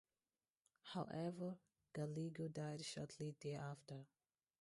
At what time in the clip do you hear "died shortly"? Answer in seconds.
2.47-3.35